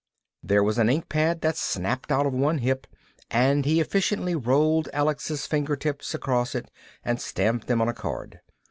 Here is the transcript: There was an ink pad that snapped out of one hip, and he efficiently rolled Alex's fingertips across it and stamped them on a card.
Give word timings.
There 0.41 0.63
was 0.63 0.79
an 0.79 0.89
ink 0.89 1.09
pad 1.09 1.41
that 1.41 1.55
snapped 1.55 2.11
out 2.11 2.25
of 2.25 2.33
one 2.33 2.57
hip, 2.57 2.87
and 3.29 3.65
he 3.65 3.79
efficiently 3.79 4.33
rolled 4.33 4.89
Alex's 4.93 5.45
fingertips 5.45 6.15
across 6.15 6.55
it 6.55 6.71
and 7.05 7.21
stamped 7.21 7.67
them 7.67 7.81
on 7.81 7.87
a 7.87 7.93
card. 7.93 8.39